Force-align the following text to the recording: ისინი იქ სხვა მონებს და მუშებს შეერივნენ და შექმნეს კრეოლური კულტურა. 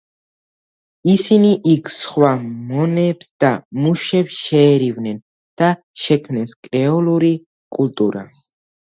ისინი 1.11 1.49
იქ 1.73 1.89
სხვა 1.95 2.29
მონებს 2.69 3.27
და 3.43 3.51
მუშებს 3.83 4.39
შეერივნენ 4.45 5.19
და 5.63 5.67
შექმნეს 6.05 6.55
კრეოლური 6.69 7.31
კულტურა. 7.77 8.25